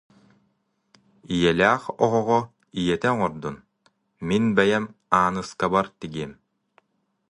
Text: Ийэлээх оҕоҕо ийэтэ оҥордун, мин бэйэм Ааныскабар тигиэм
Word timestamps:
Ийэлээх 1.33 1.83
оҕоҕо 2.03 2.39
ийэтэ 2.79 3.07
оҥордун, 3.13 3.55
мин 4.27 4.43
бэйэм 4.55 4.85
Ааныскабар 5.17 5.85
тигиэм 5.99 6.31